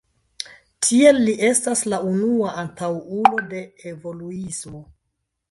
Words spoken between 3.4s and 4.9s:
de evoluismo.